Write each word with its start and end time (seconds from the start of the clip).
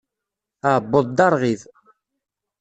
Aɛebbuḍ 0.67 1.05
d 1.09 1.19
arɣib. 1.25 1.61